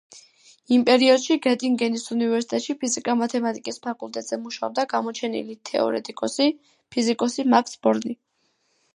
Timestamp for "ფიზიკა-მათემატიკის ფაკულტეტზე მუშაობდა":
2.83-4.85